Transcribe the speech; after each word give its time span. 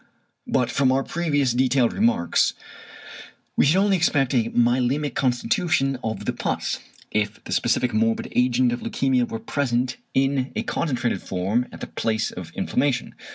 But 0.47 0.71
from 0.71 0.91
our 0.91 1.03
previous 1.03 1.53
detailed 1.53 1.93
remarks 1.93 2.55
we 3.55 3.65
should 3.67 3.75
only 3.75 3.97
expect 3.97 4.33
a 4.33 4.49
myelæmic 4.49 5.13
constitution 5.13 5.99
of 6.03 6.25
the 6.25 6.33
pus, 6.33 6.79
if 7.11 7.43
the 7.43 7.51
specific 7.51 7.93
morbid 7.93 8.29
agent 8.35 8.71
of 8.71 8.79
leukæmia 8.81 9.29
were 9.29 9.37
present 9.37 9.97
in 10.15 10.51
a 10.55 10.63
concentrated 10.63 11.21
form 11.21 11.67
at 11.71 11.81
the 11.81 11.85
place 11.85 12.31
of 12.31 12.51
inflammation. 12.55 13.13